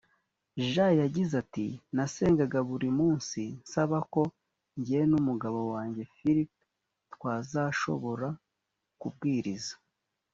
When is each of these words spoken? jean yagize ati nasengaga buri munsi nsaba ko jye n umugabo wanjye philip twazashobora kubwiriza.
jean 0.69 0.91
yagize 1.01 1.33
ati 1.43 1.65
nasengaga 1.95 2.59
buri 2.69 2.89
munsi 2.99 3.41
nsaba 3.63 3.97
ko 4.13 4.21
jye 4.85 4.99
n 5.11 5.13
umugabo 5.19 5.59
wanjye 5.73 6.03
philip 6.15 6.49
twazashobora 7.13 8.27
kubwiriza. 9.01 9.75